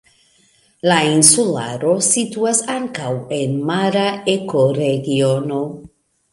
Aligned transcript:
La 0.91 0.95
insularo 1.09 1.91
situas 2.07 2.63
ankaŭ 2.77 3.13
en 3.39 3.55
mara 3.69 4.09
ekoregiono. 4.37 5.65